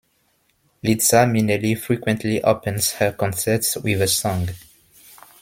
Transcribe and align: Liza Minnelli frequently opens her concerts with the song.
Liza 0.81 1.27
Minnelli 1.27 1.77
frequently 1.77 2.41
opens 2.43 2.93
her 2.93 3.11
concerts 3.11 3.75
with 3.75 3.99
the 3.99 4.07
song. 4.07 4.49